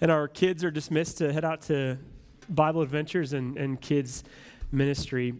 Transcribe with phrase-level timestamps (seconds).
[0.00, 1.98] and our kids are dismissed to head out to
[2.48, 4.24] Bible Adventures and, and kids
[4.70, 5.34] ministry.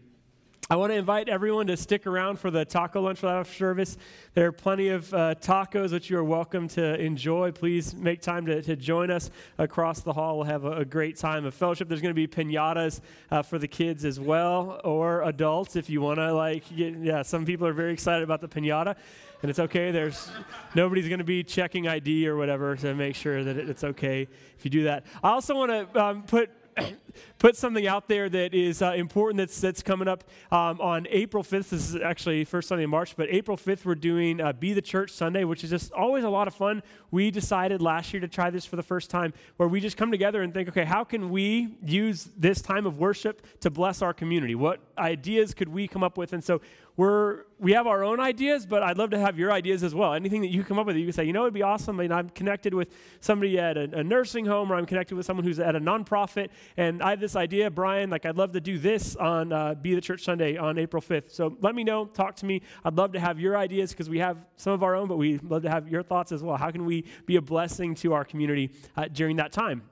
[0.71, 3.99] I want to invite everyone to stick around for the taco lunch after service.
[4.33, 7.53] There are plenty of uh, tacos which you are welcome to enjoy.
[7.53, 10.39] Please make time to, to join us across the hall.
[10.39, 11.89] We'll have a, a great time of fellowship.
[11.89, 16.01] There's going to be pinatas uh, for the kids as well, or adults if you
[16.01, 16.33] want to.
[16.33, 18.97] Like, get, yeah, some people are very excited about the pinata,
[19.45, 19.91] and it's okay.
[19.91, 20.31] There's
[20.75, 24.27] nobody's going to be checking ID or whatever to make sure that it's okay
[24.57, 25.05] if you do that.
[25.23, 26.49] I also want to um, put
[27.39, 31.43] put something out there that is uh, important that's, that's coming up um, on April
[31.43, 31.69] 5th.
[31.69, 34.83] This is actually first Sunday in March, but April 5th, we're doing uh, Be the
[34.83, 36.83] Church Sunday, which is just always a lot of fun.
[37.11, 40.11] We decided last year to try this for the first time, where we just come
[40.11, 44.15] together and think, okay, how can we use this time of worship to bless our
[44.15, 44.55] community?
[44.55, 46.33] What ideas could we come up with?
[46.33, 46.61] And so
[46.97, 50.13] we're we have our own ideas, but I'd love to have your ideas as well.
[50.13, 51.99] Anything that you come up with, you can say, you know, it'd be awesome.
[51.99, 55.25] I mean, I'm connected with somebody at a, a, nursing home, or I'm connected with
[55.25, 58.11] someone who's at a nonprofit, and I have this idea, Brian.
[58.11, 61.33] Like, I'd love to do this on uh, Be the Church Sunday on April 5th.
[61.33, 62.61] So let me know, talk to me.
[62.85, 65.43] I'd love to have your ideas because we have some of our own, but we'd
[65.43, 66.57] love to have your thoughts as well.
[66.57, 69.83] How can we be a blessing to our community uh, during that time?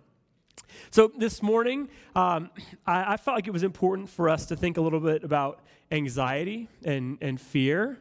[0.91, 2.51] So this morning, um,
[2.87, 5.61] I, I, felt like it was important for us to think a little bit about
[5.93, 7.99] anxiety and, and fear.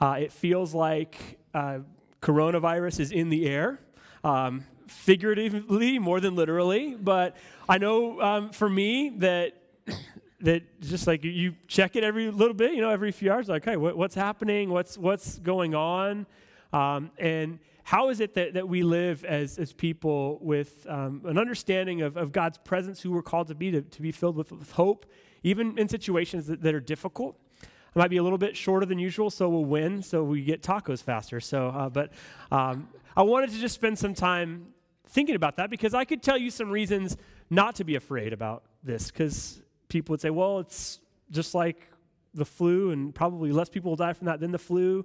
[0.00, 1.78] Uh, it feels like uh,
[2.20, 3.78] coronavirus is in the air,
[4.24, 6.96] um, figuratively more than literally.
[6.96, 7.36] But
[7.68, 9.54] I know um, for me that
[10.40, 13.64] that just like you check it every little bit, you know, every few hours, like,
[13.64, 14.70] hey, what, what's happening?
[14.70, 16.26] What's what's going on?
[16.72, 21.38] Um, and how is it that, that we live as, as people with um, an
[21.38, 24.52] understanding of, of God's presence, who we're called to be, to, to be filled with,
[24.52, 25.06] with hope,
[25.42, 27.36] even in situations that, that, are difficult?
[27.62, 30.62] It might be a little bit shorter than usual, so we'll win, so we get
[30.62, 31.40] tacos faster.
[31.40, 32.12] So, uh, but
[32.50, 34.68] um, I wanted to just spend some time
[35.08, 37.16] thinking about that because I could tell you some reasons
[37.50, 39.10] not to be afraid about this.
[39.10, 41.00] Because people would say, well, it's
[41.30, 41.88] just like
[42.32, 45.04] the flu, and probably less people will die from that than the flu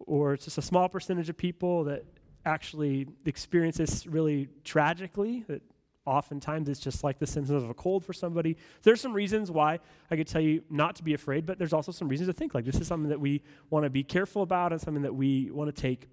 [0.00, 2.04] or it's just a small percentage of people that
[2.44, 5.62] actually experience this really tragically, that
[6.06, 8.56] oftentimes it's just like the symptoms of a cold for somebody.
[8.82, 9.78] There's some reasons why
[10.10, 12.54] I could tell you not to be afraid, but there's also some reasons to think
[12.54, 15.50] like this is something that we want to be careful about and something that we
[15.50, 16.08] want to take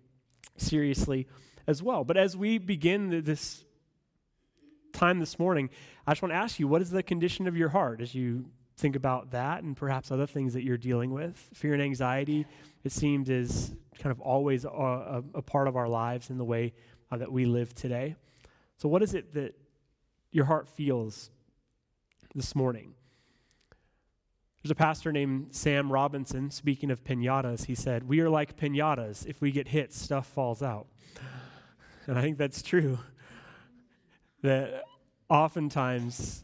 [0.58, 1.28] seriously
[1.66, 2.04] as well.
[2.04, 3.64] But as we begin this
[4.94, 5.70] time this morning,
[6.06, 8.46] I just want to ask you what is the condition of your heart as you
[8.78, 11.36] think about that and perhaps other things that you're dealing with.
[11.54, 12.46] Fear and anxiety,
[12.84, 16.46] it seems, is kind of always a, a, a part of our lives in the
[16.46, 16.74] way
[17.12, 18.16] uh, that we live today.
[18.78, 19.56] So, what is it that
[20.32, 21.32] your heart feels
[22.36, 22.94] this morning?
[24.62, 29.26] There's a pastor named Sam Robinson, speaking of pinatas, he said, We are like pinatas.
[29.26, 30.88] If we get hit, stuff falls out.
[32.06, 33.00] And I think that's true.
[34.44, 34.84] That
[35.30, 36.44] oftentimes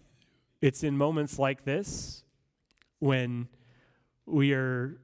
[0.63, 2.23] it's in moments like this
[2.99, 3.49] when
[4.25, 4.97] we are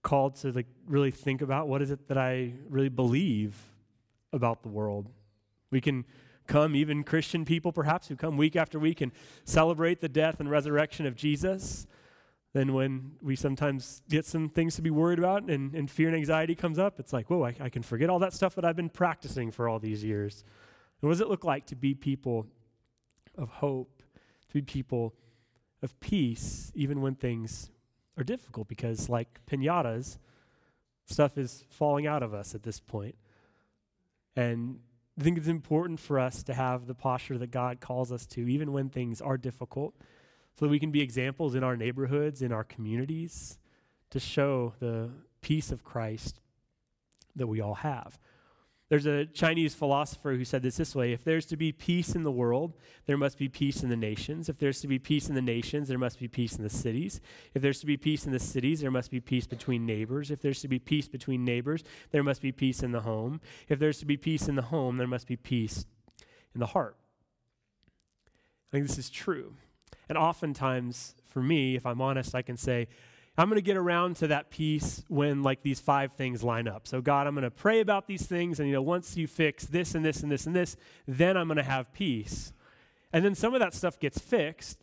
[0.00, 3.54] called to like really think about what is it that I really believe
[4.32, 5.10] about the world.
[5.70, 6.06] We can
[6.46, 9.12] come, even Christian people perhaps, who come week after week and
[9.44, 11.86] celebrate the death and resurrection of Jesus.
[12.54, 16.16] Then, when we sometimes get some things to be worried about and, and fear and
[16.16, 18.76] anxiety comes up, it's like, whoa, I, I can forget all that stuff that I've
[18.76, 20.42] been practicing for all these years.
[21.02, 22.46] And what does it look like to be people
[23.36, 24.01] of hope,
[24.52, 25.14] to be people
[25.82, 27.70] of peace even when things
[28.16, 30.18] are difficult because, like pinatas,
[31.06, 33.16] stuff is falling out of us at this point.
[34.36, 34.80] And
[35.18, 38.48] I think it's important for us to have the posture that God calls us to,
[38.48, 39.94] even when things are difficult,
[40.58, 43.58] so that we can be examples in our neighborhoods, in our communities,
[44.10, 45.10] to show the
[45.40, 46.40] peace of Christ
[47.34, 48.18] that we all have.
[48.92, 52.24] There's a Chinese philosopher who said this this way If there's to be peace in
[52.24, 52.74] the world,
[53.06, 54.50] there must be peace in the nations.
[54.50, 57.18] If there's to be peace in the nations, there must be peace in the cities.
[57.54, 60.30] If there's to be peace in the cities, there must be peace between neighbors.
[60.30, 63.40] If there's to be peace between neighbors, there must be peace in the home.
[63.66, 65.86] If there's to be peace in the home, there must be peace
[66.52, 66.98] in the heart.
[68.70, 69.54] I think this is true.
[70.10, 72.88] And oftentimes, for me, if I'm honest, I can say,
[73.36, 76.86] I'm going to get around to that peace when like these five things line up.
[76.86, 79.64] So God, I'm going to pray about these things and you know once you fix
[79.64, 80.76] this and this and this and this,
[81.08, 82.52] then I'm going to have peace.
[83.12, 84.78] And then some of that stuff gets fixed.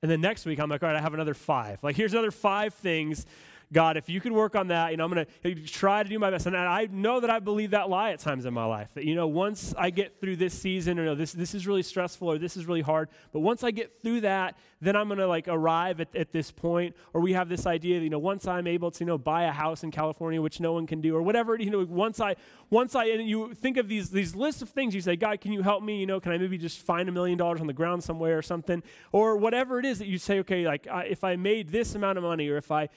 [0.00, 1.82] And then next week I'm like, all right, I have another 5.
[1.82, 3.26] Like here's another 5 things
[3.72, 6.18] God, if you could work on that, you know, I'm going to try to do
[6.18, 6.46] my best.
[6.46, 8.90] And I know that I believe that lie at times in my life.
[8.94, 11.82] That, you know, once I get through this season, or no, this, this is really
[11.82, 15.18] stressful, or this is really hard, but once I get through that, then I'm going
[15.18, 16.96] to like arrive at, at this point.
[17.14, 19.44] Or we have this idea that, you know, once I'm able to, you know, buy
[19.44, 22.36] a house in California, which no one can do, or whatever, you know, once I,
[22.72, 25.52] once I, and you think of these, these lists of things, you say, God, can
[25.52, 26.00] you help me?
[26.00, 28.40] You know, can I maybe just find a million dollars on the ground somewhere or
[28.40, 28.82] something?
[29.12, 32.16] Or whatever it is that you say, okay, like I, if I made this amount
[32.16, 32.88] of money, or if I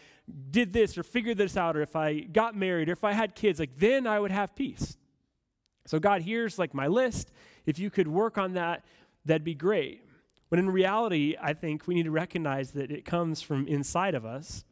[0.49, 3.35] did this or figured this out or if I got married or if I had
[3.35, 4.95] kids, like then I would have peace.
[5.85, 7.33] So God, here's like my list.
[7.65, 8.85] If you could work on that,
[9.25, 10.07] that'd be great.
[10.49, 14.25] But in reality, I think we need to recognize that it comes from inside of
[14.25, 14.63] us,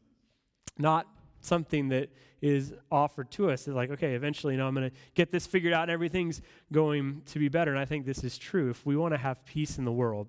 [0.77, 1.07] not
[1.45, 2.09] something that
[2.41, 3.67] is offered to us.
[3.67, 6.41] It's like, okay, eventually, you know, I'm going to get this figured out and everything's
[6.71, 7.71] going to be better.
[7.71, 8.69] And I think this is true.
[8.69, 10.27] If we want to have peace in the world,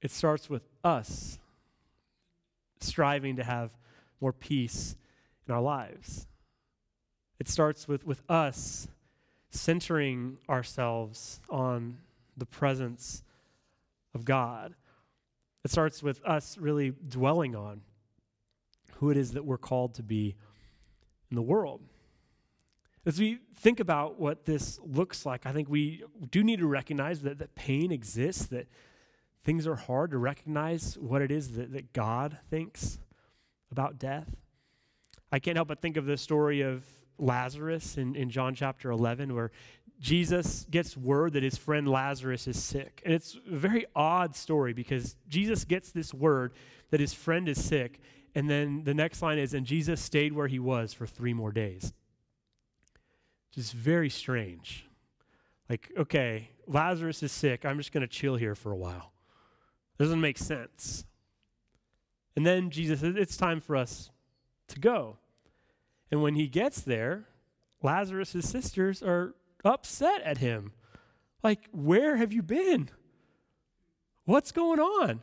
[0.00, 1.38] it starts with us
[2.80, 3.70] striving to have
[4.20, 4.96] more peace
[5.48, 6.26] in our lives.
[7.40, 8.86] It starts with, with us
[9.50, 11.98] centering ourselves on
[12.36, 13.22] the presence
[14.14, 14.74] of God.
[15.64, 17.80] It starts with us really dwelling on
[19.04, 20.34] who it is that we're called to be
[21.30, 21.82] in the world.
[23.04, 27.20] As we think about what this looks like, I think we do need to recognize
[27.20, 28.66] that, that pain exists, that
[29.44, 32.98] things are hard to recognize what it is that, that God thinks
[33.70, 34.34] about death.
[35.30, 36.86] I can't help but think of the story of
[37.18, 39.50] Lazarus in, in John chapter 11, where
[40.00, 43.02] Jesus gets word that his friend Lazarus is sick.
[43.04, 46.54] And it's a very odd story because Jesus gets this word
[46.90, 48.00] that his friend is sick.
[48.34, 51.52] And then the next line is, and Jesus stayed where he was for three more
[51.52, 51.92] days.
[53.52, 54.86] Just very strange.
[55.70, 57.64] Like, okay, Lazarus is sick.
[57.64, 59.12] I'm just going to chill here for a while.
[59.98, 61.04] Doesn't make sense.
[62.36, 64.10] And then Jesus says, It's time for us
[64.68, 65.18] to go.
[66.10, 67.28] And when he gets there,
[67.82, 69.34] Lazarus' sisters are
[69.64, 70.72] upset at him.
[71.42, 72.90] Like, where have you been?
[74.24, 75.22] What's going on?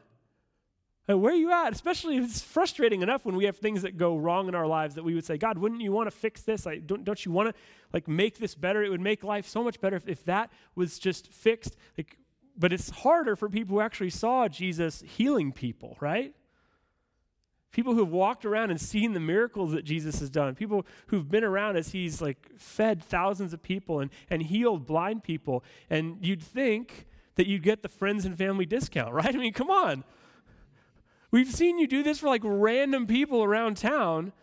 [1.07, 1.74] Where are you at?
[1.74, 4.95] Especially if it's frustrating enough when we have things that go wrong in our lives
[4.95, 6.65] that we would say, God, wouldn't you want to fix this?
[6.65, 7.56] Like, don't, don't you want to
[7.92, 8.83] like make this better?
[8.83, 11.75] It would make life so much better if, if that was just fixed.
[11.98, 12.18] Like,
[12.57, 16.36] but it's harder for people who actually saw Jesus healing people, right?
[17.71, 20.56] People who've walked around and seen the miracles that Jesus has done.
[20.56, 25.24] People who've been around as he's like fed thousands of people and, and healed blind
[25.24, 25.63] people.
[25.89, 29.33] And you'd think that you'd get the friends and family discount, right?
[29.33, 30.04] I mean, come on.
[31.31, 34.33] We've seen you do this for like random people around town.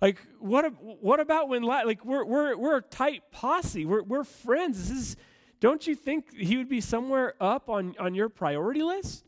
[0.00, 3.84] Like, what, what about when, like, we're, we're, we're a tight posse.
[3.84, 4.88] We're, we're friends.
[4.88, 5.16] This is,
[5.60, 9.24] don't you think he would be somewhere up on, on your priority list?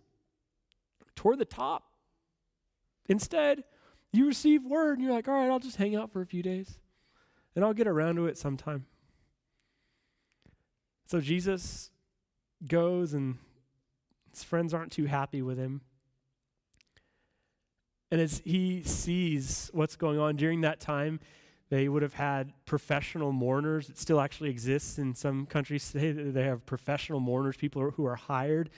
[1.16, 1.90] Toward the top.
[3.08, 3.64] Instead,
[4.12, 6.42] you receive word and you're like, all right, I'll just hang out for a few
[6.42, 6.78] days
[7.54, 8.86] and I'll get around to it sometime.
[11.06, 11.90] So Jesus
[12.66, 13.38] goes and
[14.32, 15.80] his friends aren't too happy with him.
[18.10, 21.20] And as he sees what's going on during that time,
[21.68, 23.88] they would have had professional mourners.
[23.88, 26.10] It still actually exists in some countries today.
[26.12, 28.70] They have professional mourners, people who are hired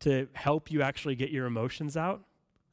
[0.00, 2.22] to help you actually get your emotions out.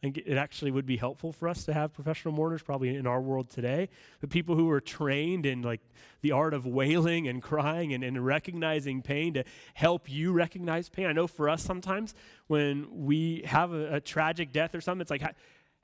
[0.02, 3.20] And it actually would be helpful for us to have professional mourners, probably in our
[3.20, 3.90] world today.
[4.22, 5.82] But people who are trained in like
[6.22, 11.08] the art of wailing and crying and, and recognizing pain to help you recognize pain.
[11.08, 12.14] I know for us sometimes
[12.48, 15.24] when we have a, a tragic death or something, it's like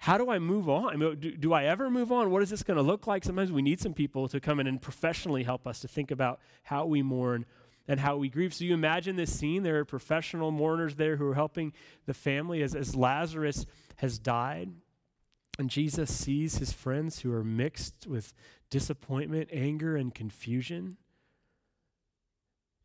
[0.01, 0.97] how do I move on?
[0.99, 2.31] Do, do, I ever move on?
[2.31, 3.23] What is this going to look like?
[3.23, 6.39] Sometimes we need some people to come in and professionally help us to think about
[6.63, 7.45] how we mourn
[7.87, 8.51] and how we grieve.
[8.51, 9.61] So you imagine this scene.
[9.61, 11.71] There are professional mourners there who are helping
[12.07, 13.67] the family as, as Lazarus
[13.97, 14.71] has died.
[15.59, 18.33] And Jesus sees his friends who are mixed with
[18.71, 20.97] disappointment, anger, and confusion.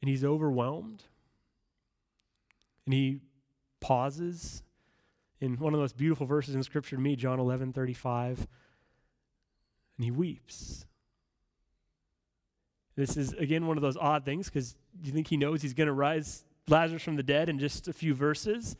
[0.02, 1.04] And he's overwhelmed.
[2.84, 3.20] And he
[3.80, 4.62] pauses
[5.40, 8.46] in one of the most beautiful verses in Scripture to me, John 11 35.
[9.98, 10.86] And he weeps.
[12.96, 15.86] This is, again, one of those odd things because you think he knows he's going
[15.86, 18.76] to rise Lazarus from the dead in just a few verses.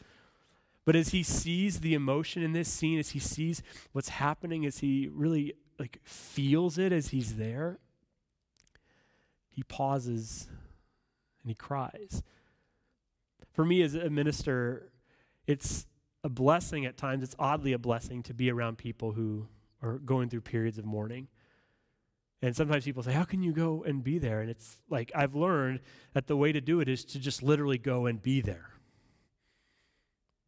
[0.86, 4.78] But as he sees the emotion in this scene, as he sees what's happening, as
[4.78, 7.78] he really like feels it as he's there,
[9.50, 10.48] he pauses
[11.42, 12.22] and he cries.
[13.52, 14.90] For me as a minister,
[15.46, 15.86] it's
[16.26, 17.23] a blessing at times.
[17.23, 19.47] It's oddly a blessing to be around people who
[19.80, 21.28] are going through periods of mourning.
[22.42, 24.40] And sometimes people say, How can you go and be there?
[24.40, 25.80] And it's like, I've learned
[26.14, 28.71] that the way to do it is to just literally go and be there.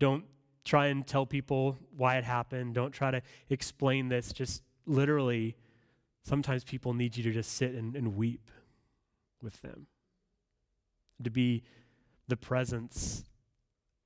[0.01, 0.25] Don't
[0.65, 2.75] try and tell people why it happened.
[2.75, 4.33] Don't try to explain this.
[4.33, 5.57] Just literally,
[6.25, 8.51] sometimes people need you to just sit and, and weep
[9.41, 9.87] with them,
[11.23, 11.63] to be
[12.27, 13.28] the presence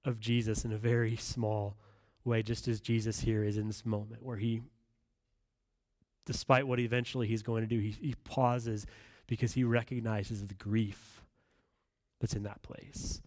[0.05, 1.77] of Jesus in a very small
[2.25, 4.63] way, just as Jesus here is in this moment where he,
[6.27, 8.87] despite what eventually he's going to do, he, he pauses
[9.27, 11.23] because he recognizes the grief
[12.21, 13.21] that's in that place.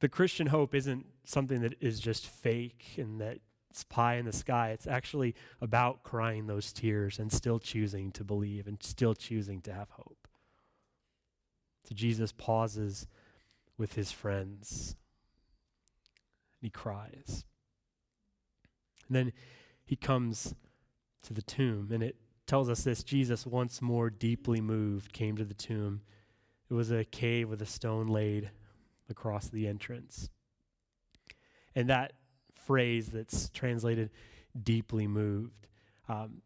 [0.00, 3.38] The Christian hope isn't something that is just fake and that
[3.70, 4.70] it's pie in the sky.
[4.70, 9.72] It's actually about crying those tears and still choosing to believe and still choosing to
[9.72, 10.28] have hope.
[11.88, 13.06] So Jesus pauses
[13.78, 14.96] with his friends
[16.62, 17.44] and he cries.
[19.08, 19.32] And then
[19.84, 20.54] he comes
[21.24, 22.16] to the tomb, and it
[22.46, 26.02] tells us this Jesus, once more deeply moved, came to the tomb.
[26.70, 28.50] It was a cave with a stone laid
[29.10, 30.30] across the entrance.
[31.74, 32.12] And that
[32.54, 34.10] phrase that's translated
[34.62, 35.66] deeply moved,
[36.08, 36.42] um,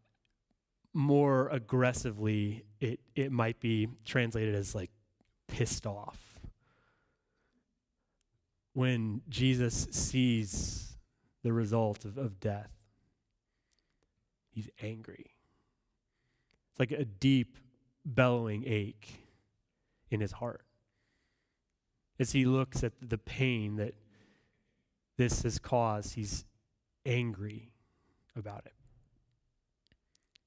[0.93, 4.89] more aggressively, it, it might be translated as like
[5.47, 6.26] pissed off.
[8.77, 10.99] When Jesus sees
[11.41, 12.69] the result of, of death,
[14.51, 15.31] he's angry.
[16.69, 17.57] It's like a deep,
[18.05, 19.09] bellowing ache
[20.11, 20.61] in his heart
[22.19, 23.95] as he looks at the pain that
[25.17, 26.45] this has caused, he's
[27.03, 27.71] angry
[28.35, 28.75] about it.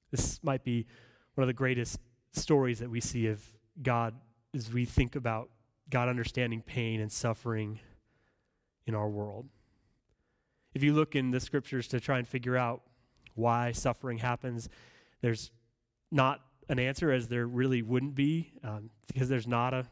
[0.09, 0.87] This might be
[1.35, 1.99] one of the greatest
[2.31, 3.43] stories that we see of
[3.83, 4.13] God
[4.55, 5.49] as we think about
[5.89, 7.81] God understanding pain and suffering
[8.91, 9.47] in our world.
[10.73, 12.81] If you look in the scriptures to try and figure out
[13.35, 14.67] why suffering happens,
[15.21, 15.51] there's
[16.11, 19.85] not an answer, as there really wouldn't be, um, because there's not a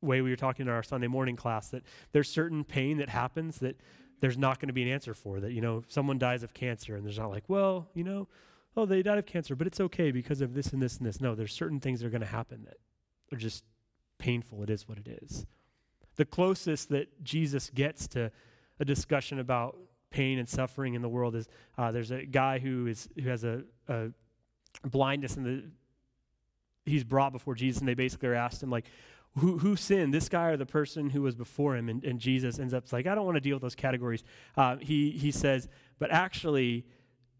[0.00, 3.58] way we were talking in our Sunday morning class that there's certain pain that happens
[3.58, 3.78] that
[4.20, 5.40] there's not going to be an answer for.
[5.40, 8.28] That, you know, someone dies of cancer and there's not like, well, you know,
[8.76, 11.20] oh, they died of cancer, but it's okay because of this and this and this.
[11.20, 12.78] No, there's certain things that are going to happen that
[13.32, 13.64] are just
[14.18, 14.62] painful.
[14.62, 15.46] It is what it is.
[16.16, 18.30] The closest that Jesus gets to
[18.78, 19.76] a discussion about
[20.10, 23.44] pain and suffering in the world is uh, there's a guy who is who has
[23.44, 24.08] a, a
[24.84, 25.64] blindness and the
[26.84, 28.86] he's brought before Jesus and they basically are asked him like
[29.38, 31.88] who, who sinned, this guy or the person who was before him?
[31.88, 34.22] And, and Jesus ends up like, I don't want to deal with those categories.
[34.56, 36.84] Uh, he, he says, but actually,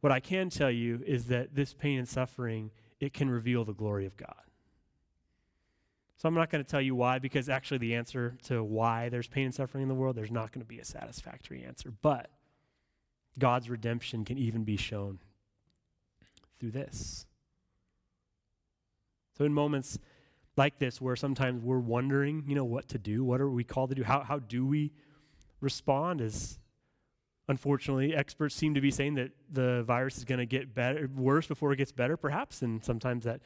[0.01, 3.75] what I can tell you is that this pain and suffering, it can reveal the
[3.75, 4.35] glory of God.
[6.17, 9.27] So I'm not going to tell you why, because actually the answer to why there's
[9.27, 11.93] pain and suffering in the world, there's not going to be a satisfactory answer.
[12.03, 12.31] But
[13.39, 15.19] God's redemption can even be shown
[16.61, 17.27] through this.
[19.37, 19.99] So in moments
[20.57, 23.25] like this where sometimes we're wondering, you know, what to do.
[23.25, 24.05] What are we called to do?
[24.05, 24.93] How, how do we
[25.61, 26.21] respond?
[26.21, 26.59] As
[27.49, 31.47] unfortunately, experts seem to be saying that the virus is going to get better, worse
[31.47, 32.63] before it gets better, perhaps.
[32.63, 33.41] And sometimes that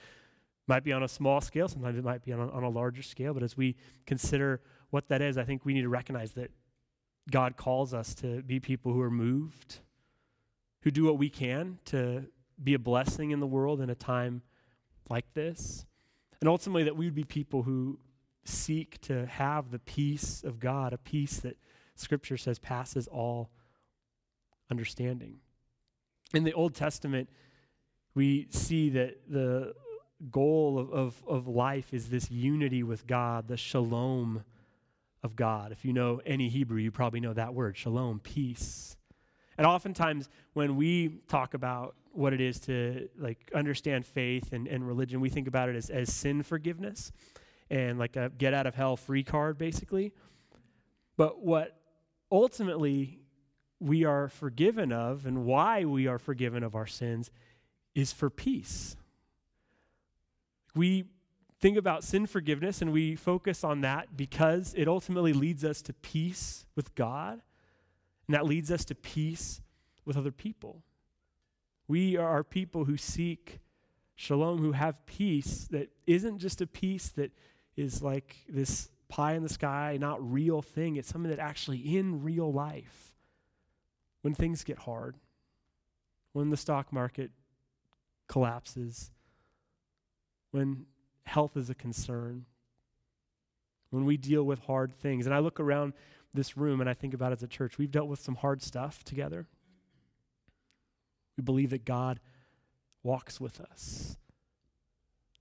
[0.66, 1.68] might be on a small scale.
[1.68, 3.34] Sometimes it might be on a, on a larger scale.
[3.34, 6.50] But as we consider what that is, I think we need to recognize that
[7.30, 9.80] God calls us to be people who are moved,
[10.82, 12.26] who do what we can to
[12.62, 14.42] be a blessing in the world in a time
[15.08, 15.86] like this.
[16.40, 17.98] And ultimately, that we would be people who
[18.44, 21.56] seek to have the peace of God, a peace that
[21.94, 23.50] Scripture says passes all
[24.70, 25.38] understanding.
[26.34, 27.28] In the Old Testament,
[28.14, 29.74] we see that the
[30.30, 34.44] goal of, of, of life is this unity with God, the shalom
[35.22, 35.72] of God.
[35.72, 38.96] If you know any Hebrew, you probably know that word shalom, peace.
[39.58, 44.86] And oftentimes, when we talk about what it is to like understand faith and, and
[44.86, 45.20] religion.
[45.20, 47.12] We think about it as, as sin forgiveness
[47.70, 50.12] and like a get out of hell free card, basically.
[51.16, 51.76] But what
[52.32, 53.20] ultimately
[53.80, 57.30] we are forgiven of and why we are forgiven of our sins
[57.94, 58.96] is for peace.
[60.76, 61.06] We
[61.58, 65.92] think about sin forgiveness and we focus on that because it ultimately leads us to
[65.92, 67.40] peace with God,
[68.28, 69.62] and that leads us to peace
[70.04, 70.82] with other people.
[71.88, 73.60] We are people who seek
[74.14, 77.32] shalom, who have peace that isn't just a peace that
[77.76, 80.96] is like this pie in the sky, not real thing.
[80.96, 83.14] It's something that actually in real life,
[84.22, 85.16] when things get hard,
[86.32, 87.30] when the stock market
[88.28, 89.10] collapses,
[90.50, 90.86] when
[91.24, 92.46] health is a concern,
[93.90, 95.26] when we deal with hard things.
[95.26, 95.92] And I look around
[96.34, 99.04] this room and I think about as a church, we've dealt with some hard stuff
[99.04, 99.46] together.
[101.36, 102.20] We believe that God
[103.02, 104.16] walks with us.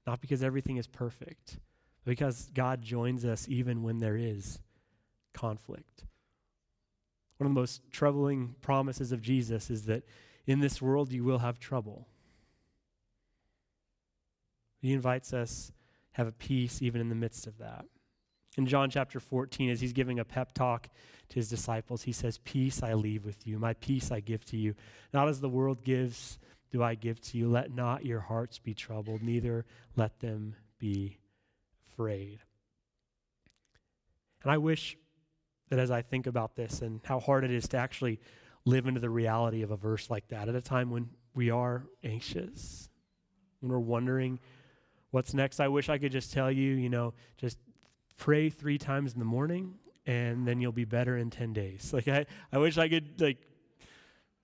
[0.05, 1.59] Not because everything is perfect,
[2.03, 4.59] but because God joins us even when there is
[5.33, 6.05] conflict.
[7.37, 10.03] One of the most troubling promises of Jesus is that
[10.45, 12.07] in this world you will have trouble.
[14.85, 15.71] He invites us
[16.11, 17.85] have a peace even in the midst of that.
[18.55, 20.89] In John chapter 14, as he's giving a pep talk
[21.29, 24.57] to his disciples, he says, Peace I leave with you, my peace I give to
[24.57, 24.75] you.
[25.11, 26.37] Not as the world gives,
[26.71, 27.49] do I give to you.
[27.49, 29.65] Let not your hearts be troubled, neither
[29.95, 31.17] let them be
[31.91, 32.39] afraid.
[34.43, 34.95] And I wish
[35.69, 38.19] that as I think about this and how hard it is to actually
[38.65, 41.87] live into the reality of a verse like that at a time when we are
[42.03, 42.87] anxious,
[43.59, 44.39] when we're wondering
[45.15, 47.57] what's next, I wish I could just tell you, you know, just
[48.17, 51.89] pray three times in the morning and then you'll be better in 10 days.
[51.93, 53.37] Like I, I wish I could like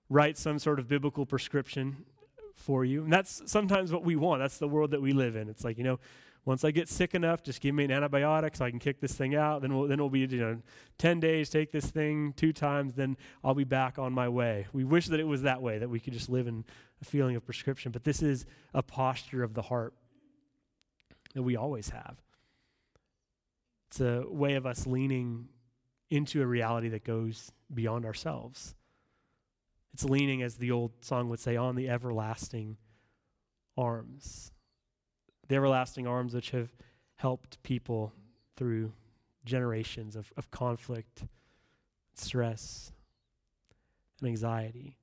[0.08, 2.06] write some sort of biblical prescription
[2.54, 3.04] for you.
[3.04, 4.40] And that's sometimes what we want.
[4.40, 5.50] That's the world that we live in.
[5.50, 6.00] It's like, you know,
[6.46, 9.12] once I get sick enough, just give me an antibiotic so I can kick this
[9.12, 9.60] thing out.
[9.60, 10.58] Then we'll, then we'll be, you know,
[10.96, 14.68] 10 days, take this thing two times, then I'll be back on my way.
[14.72, 16.64] We wish that it was that way, that we could just live in
[17.02, 17.92] a feeling of prescription.
[17.92, 19.92] But this is a posture of the heart
[21.34, 22.16] that we always have.
[23.90, 25.48] It's a way of us leaning
[26.10, 28.74] into a reality that goes beyond ourselves.
[29.94, 32.78] It's leaning, as the old song would say, on the everlasting
[33.76, 34.52] arms
[35.52, 36.70] the everlasting arms which have
[37.16, 38.12] helped people
[38.56, 38.90] through
[39.44, 41.24] generations of, of conflict,
[42.14, 42.90] stress,
[44.20, 44.96] and anxiety.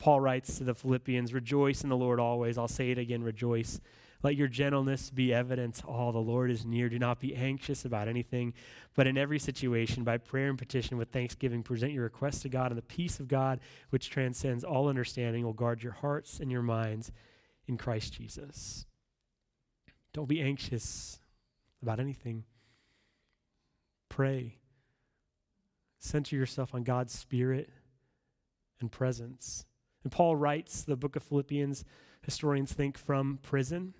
[0.00, 2.58] Paul writes to the Philippians, Rejoice in the Lord always.
[2.58, 3.80] I'll say it again, rejoice.
[4.22, 5.82] Let your gentleness be evidence.
[5.86, 6.88] All the Lord is near.
[6.88, 8.54] Do not be anxious about anything,
[8.94, 12.70] but in every situation, by prayer and petition with thanksgiving, present your requests to God,
[12.70, 13.58] and the peace of God,
[13.90, 17.10] which transcends all understanding, will guard your hearts and your minds
[17.66, 18.86] in Christ Jesus.
[20.12, 21.18] Don't be anxious
[21.82, 22.44] about anything.
[24.08, 24.58] Pray.
[25.98, 27.70] Center yourself on God's Spirit
[28.80, 29.64] and presence.
[30.02, 31.84] And Paul writes the book of Philippians,
[32.22, 33.94] historians think from prison.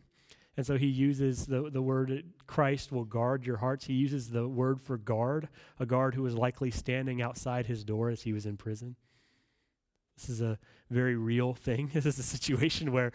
[0.56, 3.87] And so he uses the, the word Christ will guard your hearts.
[3.87, 5.49] He uses the word for guard,
[5.80, 8.97] a guard who was likely standing outside his door as he was in prison.
[10.16, 10.59] This is a
[10.90, 11.90] very real thing.
[11.94, 13.12] This is a situation where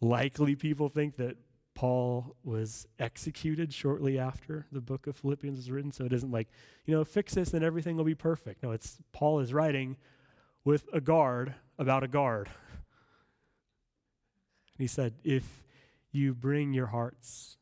[0.00, 1.36] likely people think that
[1.74, 5.90] Paul was executed shortly after the book of Philippians was written.
[5.90, 6.48] So it isn't like,
[6.84, 8.62] you know, fix this and everything will be perfect.
[8.62, 9.96] No, it's Paul is writing
[10.64, 12.48] with a guard about a guard.
[14.76, 15.64] And he said, if
[16.12, 17.56] you bring your hearts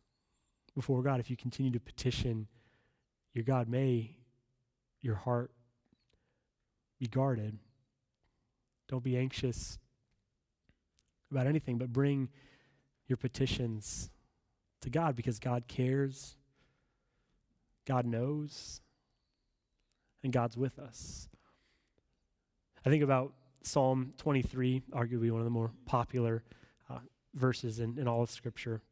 [0.74, 2.46] before God, if you continue to petition
[3.32, 4.16] your God, may
[5.00, 5.50] your heart
[6.98, 7.59] be guarded.
[8.88, 9.78] Don't be anxious
[11.30, 12.28] about anything, but bring
[13.09, 14.11] your petitions
[14.80, 16.37] to God because God cares,
[17.87, 18.80] God knows,
[20.22, 21.28] and God's with us.
[22.85, 23.32] I think about
[23.62, 26.44] Psalm 23, arguably one of the more popular
[27.37, 28.83] verses in, in all of Scripture.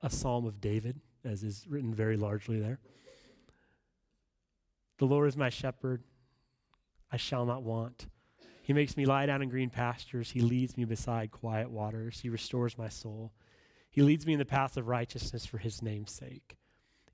[0.00, 2.78] A psalm of David, as is written very largely there.
[4.98, 6.02] The Lord is my shepherd,
[7.10, 8.06] I shall not want.
[8.62, 10.30] He makes me lie down in green pastures.
[10.30, 12.20] He leads me beside quiet waters.
[12.20, 13.32] He restores my soul.
[13.90, 16.56] He leads me in the path of righteousness for his name's sake.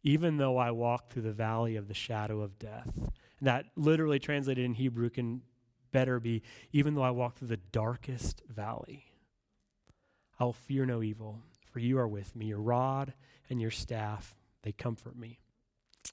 [0.02, 2.90] Even though I walk through the valley of the shadow of death.
[2.96, 5.42] And that literally translated in Hebrew can
[5.92, 9.04] better be even though I walk through the darkest valley.
[10.38, 12.46] I will fear no evil, for you are with me.
[12.46, 13.14] Your rod
[13.48, 15.38] and your staff, they comfort me.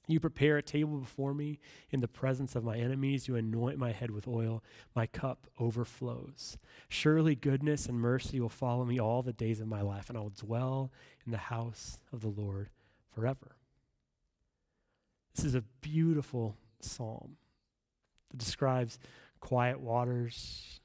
[0.08, 1.58] You prepare a table before me
[1.90, 3.28] in the presence of my enemies.
[3.28, 4.62] You anoint my head with oil.
[4.96, 6.56] My cup overflows.
[6.88, 10.22] Surely goodness and mercy will follow me all the days of my life, and I
[10.22, 10.92] will dwell
[11.24, 12.70] in the house of the Lord
[13.14, 13.56] forever.
[15.34, 17.36] This is a beautiful psalm
[18.30, 18.98] that describes
[19.40, 20.80] quiet waters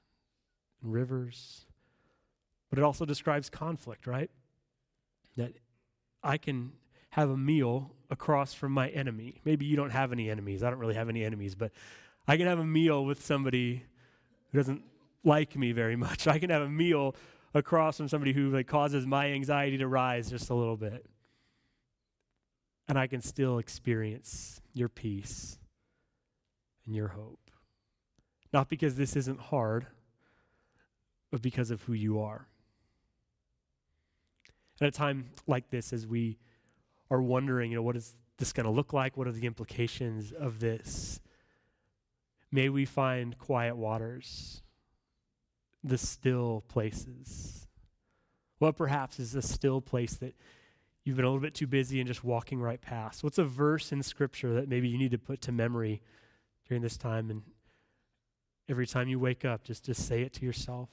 [0.81, 1.66] and rivers,
[2.69, 4.29] but it also describes conflict, right?
[5.35, 5.53] That
[6.23, 6.73] I can
[7.11, 9.41] have a meal across from my enemy.
[9.45, 10.63] Maybe you don't have any enemies.
[10.63, 11.71] I don't really have any enemies, but
[12.27, 13.83] I can have a meal with somebody
[14.51, 14.83] who doesn't
[15.23, 16.27] like me very much.
[16.27, 17.15] I can have a meal
[17.53, 21.05] across from somebody who like causes my anxiety to rise just a little bit.
[22.89, 25.57] And I can still experience your peace
[26.85, 27.51] and your hope.
[28.53, 29.87] Not because this isn't hard,
[31.31, 32.47] but because of who you are.
[34.79, 36.37] At a time like this, as we
[37.09, 39.17] are wondering, you know, what is this going to look like?
[39.17, 41.19] What are the implications of this?
[42.51, 44.61] May we find quiet waters,
[45.83, 47.67] the still places.
[48.59, 50.35] What perhaps is a still place that
[51.03, 53.23] you've been a little bit too busy and just walking right past?
[53.23, 56.01] What's a verse in Scripture that maybe you need to put to memory
[56.67, 57.29] during this time?
[57.29, 57.41] And
[58.69, 60.89] every time you wake up, just, just say it to yourself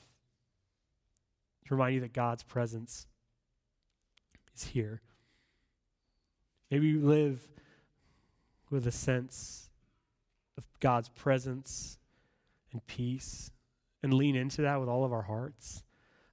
[1.67, 3.07] to remind you that God's presence
[4.55, 5.01] is here.
[6.71, 7.47] Maybe we live
[8.71, 9.71] with a sense
[10.57, 11.99] of God's presence
[12.73, 13.51] and peace
[14.03, 15.83] and lean into that with all of our hearts.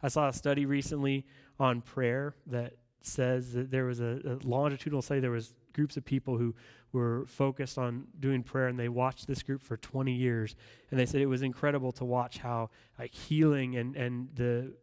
[0.02, 1.26] I saw a study recently
[1.60, 5.20] on prayer that says that there was a, a longitudinal study.
[5.20, 6.56] There was groups of people who
[6.92, 10.56] were focused on doing prayer, and they watched this group for 20 years,
[10.90, 14.74] and they said it was incredible to watch how like healing and and the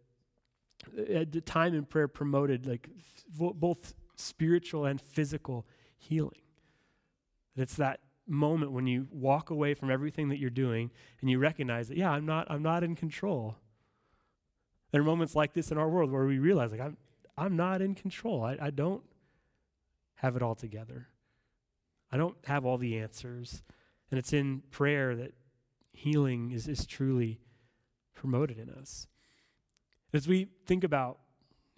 [0.99, 6.43] uh, the time in prayer promoted like f- both spiritual and physical healing.
[7.57, 11.89] It's that moment when you walk away from everything that you're doing and you recognize
[11.89, 13.57] that yeah, I'm not I'm not in control.
[14.91, 16.97] There are moments like this in our world where we realize like I'm
[17.37, 18.45] I'm not in control.
[18.45, 19.03] I, I don't
[20.17, 21.09] have it all together.
[22.11, 23.63] I don't have all the answers.
[24.11, 25.35] And it's in prayer that
[25.93, 27.41] healing is, is truly
[28.15, 29.07] promoted in us.
[30.13, 31.19] As we think about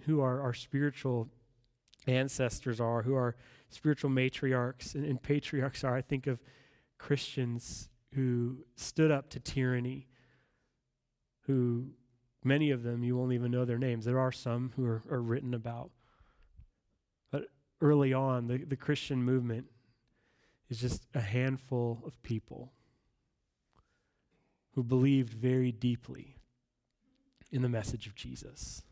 [0.03, 1.29] who our, our spiritual
[2.07, 3.37] ancestors are, who our
[3.69, 6.41] spiritual matriarchs and, and patriarchs are, I think of
[6.99, 10.09] Christians who stood up to tyranny,
[11.47, 11.89] who
[12.45, 14.05] many of them you won't even know their names.
[14.05, 15.91] There are some who are, are written about.
[17.31, 17.47] But
[17.81, 19.67] early on, the, the Christian movement
[20.69, 22.73] is just a handful of people
[24.75, 26.40] who believed very deeply
[27.51, 28.83] in the message of Jesus.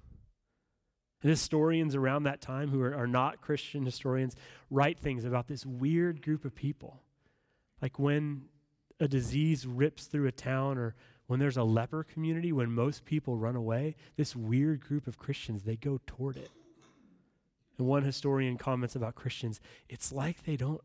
[1.22, 4.36] And historians around that time who are, are not Christian historians
[4.70, 7.00] write things about this weird group of people.
[7.82, 8.42] Like when
[9.00, 10.94] a disease rips through a town or
[11.26, 15.62] when there's a leper community, when most people run away, this weird group of Christians,
[15.62, 16.50] they go toward it.
[17.76, 20.80] And one historian comments about Christians it's like they don't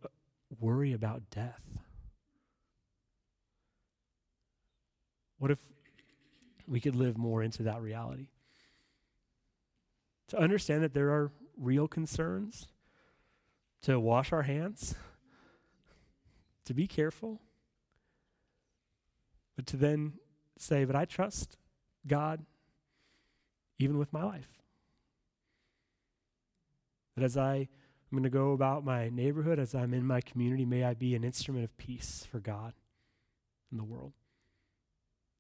[0.60, 1.62] worry about death.
[5.40, 5.60] What if
[6.68, 8.28] we could live more into that reality?
[10.30, 12.68] To understand that there are real concerns,
[13.84, 14.96] to wash our hands,
[16.66, 17.42] to be careful,
[19.56, 20.14] but to then
[20.58, 21.58] say, But I trust
[22.08, 22.46] God
[23.78, 24.62] even with my life.
[27.16, 27.68] That as I
[28.14, 30.66] I'm going to go about my neighborhood as I'm in my community.
[30.66, 32.74] May I be an instrument of peace for God
[33.72, 34.14] in the world.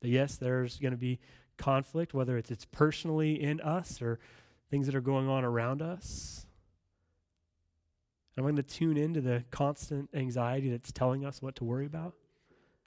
[0.03, 1.19] That yes, there's going to be
[1.57, 4.19] conflict, whether it's, it's personally in us or
[4.69, 6.45] things that are going on around us.
[8.37, 12.15] I'm going to tune into the constant anxiety that's telling us what to worry about.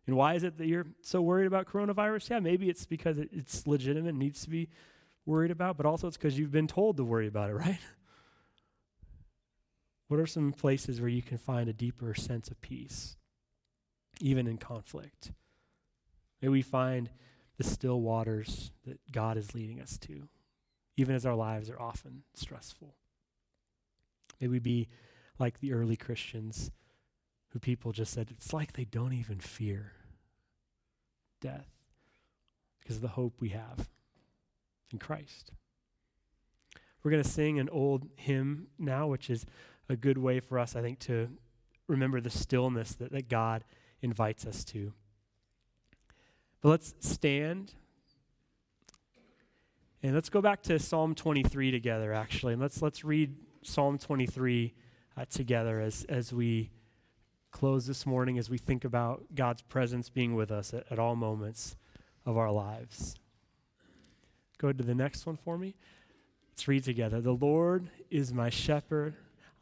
[0.06, 2.28] And why is it that you're so worried about coronavirus?
[2.28, 4.68] Yeah, maybe it's because it, it's legitimate and needs to be
[5.24, 7.78] worried about, but also it's because you've been told to worry about it, right?
[10.08, 13.16] What are some places where you can find a deeper sense of peace,
[14.20, 15.32] even in conflict?
[16.40, 17.10] May we find
[17.56, 20.28] the still waters that God is leading us to,
[20.96, 22.94] even as our lives are often stressful.
[24.40, 24.88] May we be
[25.38, 26.70] like the early Christians
[27.50, 29.92] who people just said, it's like they don't even fear
[31.40, 31.68] death
[32.80, 33.88] because of the hope we have
[34.92, 35.52] in Christ.
[37.02, 39.46] We're going to sing an old hymn now, which is
[39.88, 41.28] a good way for us, I think, to
[41.88, 43.64] remember the stillness that, that God
[44.02, 44.92] invites us to.
[46.60, 47.72] But let's stand
[50.02, 52.52] and let's go back to Psalm 23 together, actually.
[52.52, 54.72] And let's, let's read Psalm 23
[55.16, 56.70] uh, together as, as we
[57.50, 61.16] close this morning, as we think about God's presence being with us at, at all
[61.16, 61.74] moments
[62.24, 63.16] of our lives.
[64.58, 65.74] Go to the next one for me.
[66.52, 67.20] Let's read together.
[67.20, 69.14] The Lord is my shepherd.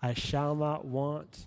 [0.02, 1.46] I shall not want.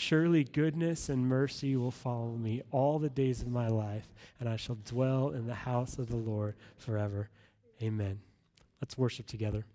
[0.00, 4.06] Surely goodness and mercy will follow me all the days of my life,
[4.38, 7.30] and I shall dwell in the house of the Lord forever.
[7.82, 8.20] Amen.
[8.80, 9.66] Let's worship together.